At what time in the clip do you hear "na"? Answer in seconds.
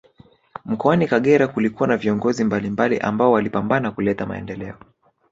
1.89-1.97